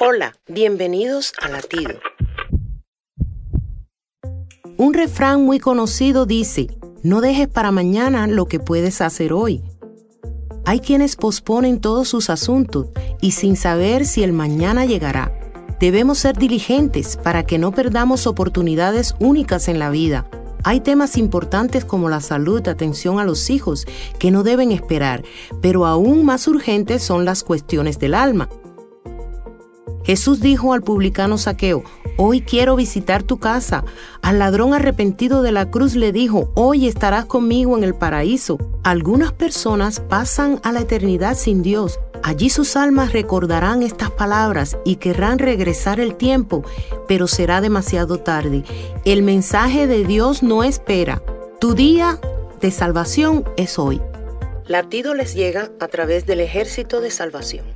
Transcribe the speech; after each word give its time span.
Hola, 0.00 0.34
bienvenidos 0.48 1.32
a 1.40 1.48
Latido. 1.48 2.00
Un 4.76 4.92
refrán 4.92 5.44
muy 5.44 5.60
conocido 5.60 6.26
dice, 6.26 6.66
no 7.04 7.20
dejes 7.20 7.46
para 7.46 7.70
mañana 7.70 8.26
lo 8.26 8.46
que 8.46 8.58
puedes 8.58 9.00
hacer 9.00 9.32
hoy. 9.32 9.62
Hay 10.64 10.80
quienes 10.80 11.14
posponen 11.14 11.80
todos 11.80 12.08
sus 12.08 12.28
asuntos 12.28 12.88
y 13.20 13.30
sin 13.30 13.54
saber 13.54 14.04
si 14.04 14.24
el 14.24 14.32
mañana 14.32 14.84
llegará. 14.84 15.32
Debemos 15.78 16.18
ser 16.18 16.36
diligentes 16.36 17.16
para 17.16 17.46
que 17.46 17.58
no 17.58 17.70
perdamos 17.70 18.26
oportunidades 18.26 19.14
únicas 19.20 19.68
en 19.68 19.78
la 19.78 19.90
vida. 19.90 20.28
Hay 20.64 20.80
temas 20.80 21.16
importantes 21.16 21.84
como 21.84 22.08
la 22.08 22.20
salud, 22.20 22.66
atención 22.66 23.20
a 23.20 23.24
los 23.24 23.48
hijos, 23.48 23.86
que 24.18 24.32
no 24.32 24.42
deben 24.42 24.72
esperar, 24.72 25.22
pero 25.62 25.86
aún 25.86 26.24
más 26.24 26.48
urgentes 26.48 27.04
son 27.04 27.24
las 27.24 27.44
cuestiones 27.44 28.00
del 28.00 28.14
alma. 28.14 28.48
Jesús 30.04 30.40
dijo 30.40 30.74
al 30.74 30.82
publicano 30.82 31.38
Saqueo, 31.38 31.82
hoy 32.18 32.42
quiero 32.42 32.76
visitar 32.76 33.22
tu 33.22 33.38
casa. 33.38 33.84
Al 34.20 34.38
ladrón 34.38 34.74
arrepentido 34.74 35.42
de 35.42 35.50
la 35.50 35.70
cruz 35.70 35.94
le 35.94 36.12
dijo, 36.12 36.50
hoy 36.54 36.86
estarás 36.86 37.24
conmigo 37.24 37.78
en 37.78 37.84
el 37.84 37.94
paraíso. 37.94 38.58
Algunas 38.82 39.32
personas 39.32 40.00
pasan 40.00 40.60
a 40.62 40.72
la 40.72 40.80
eternidad 40.80 41.36
sin 41.36 41.62
Dios. 41.62 41.98
Allí 42.22 42.50
sus 42.50 42.76
almas 42.76 43.12
recordarán 43.12 43.82
estas 43.82 44.10
palabras 44.10 44.76
y 44.84 44.96
querrán 44.96 45.38
regresar 45.38 46.00
el 46.00 46.16
tiempo, 46.16 46.64
pero 47.08 47.26
será 47.26 47.60
demasiado 47.60 48.18
tarde. 48.18 48.64
El 49.04 49.22
mensaje 49.22 49.86
de 49.86 50.04
Dios 50.04 50.42
no 50.42 50.64
espera. 50.64 51.22
Tu 51.60 51.74
día 51.74 52.18
de 52.60 52.70
salvación 52.70 53.44
es 53.56 53.78
hoy. 53.78 54.00
Latido 54.66 55.14
les 55.14 55.34
llega 55.34 55.70
a 55.80 55.88
través 55.88 56.24
del 56.24 56.40
ejército 56.40 57.00
de 57.00 57.10
salvación. 57.10 57.66